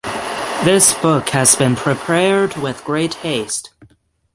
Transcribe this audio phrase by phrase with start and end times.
[0.63, 3.69] This book has been prepared with great haste.